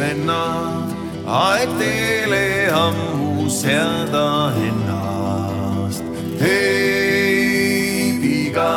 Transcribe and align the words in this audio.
venna, 0.00 0.42
aeg 1.40 1.70
teele 1.80 2.44
ammu 2.84 3.48
seada 3.60 4.28
ennast. 4.68 6.04
hei, 6.40 8.16
piga, 8.22 8.72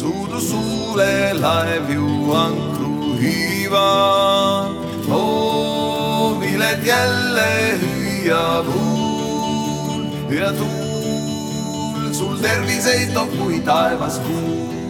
suudu 0.00 0.40
suule 0.50 1.14
laev 1.40 1.88
ju 1.96 2.08
ankru 2.44 3.16
hüüab. 3.22 4.76
hooviled 5.08 6.86
jälle 6.92 7.50
hüüab 7.82 8.66
huul 8.76 10.04
ja 10.40 10.52
tuul 10.60 12.12
sul 12.20 12.36
terviseid 12.46 13.16
toob, 13.16 13.30
kui 13.40 13.60
taevas 13.70 14.20
kuu. 14.28 14.83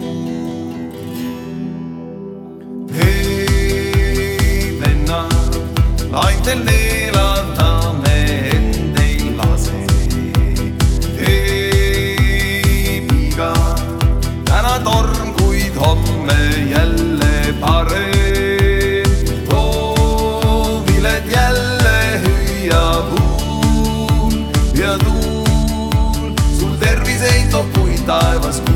Aintel 6.15 6.63
neelata 6.63 7.93
me 8.01 8.17
end 8.55 8.99
ei 8.99 9.35
lase. 9.35 9.81
piga, 13.09 13.53
täna 14.45 14.79
torm, 14.83 15.33
kuid 15.37 15.75
homme 15.75 16.39
jälle 16.71 17.53
parem. 17.59 19.11
hooviled 19.51 21.25
jälle 21.31 21.97
hüüab 22.23 23.11
huul 23.19 24.33
ja 24.73 24.97
tuul 25.03 26.31
sul 26.59 26.77
terviseid 26.79 27.51
toob, 27.51 27.73
kui 27.73 27.99
taevas 28.07 28.61
kuu. 28.61 28.75